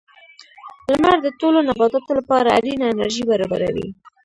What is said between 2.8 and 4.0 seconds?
انرژي برابروي.